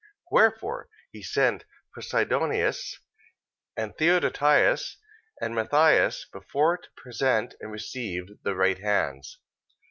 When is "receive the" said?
7.71-8.55